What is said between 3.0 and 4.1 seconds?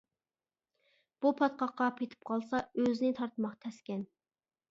تارتماق تەسكەن.